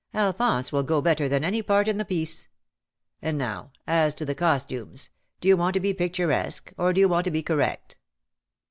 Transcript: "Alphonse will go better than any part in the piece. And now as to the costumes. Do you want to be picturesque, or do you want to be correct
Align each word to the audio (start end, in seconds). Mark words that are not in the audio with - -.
"Alphonse 0.15 0.71
will 0.71 0.81
go 0.81 0.99
better 0.99 1.29
than 1.29 1.43
any 1.45 1.61
part 1.61 1.87
in 1.87 1.99
the 1.99 2.05
piece. 2.05 2.47
And 3.21 3.37
now 3.37 3.71
as 3.85 4.15
to 4.15 4.25
the 4.25 4.33
costumes. 4.33 5.11
Do 5.41 5.47
you 5.47 5.55
want 5.55 5.75
to 5.75 5.79
be 5.79 5.93
picturesque, 5.93 6.73
or 6.75 6.91
do 6.91 6.99
you 6.99 7.07
want 7.07 7.25
to 7.25 7.29
be 7.29 7.43
correct 7.43 7.99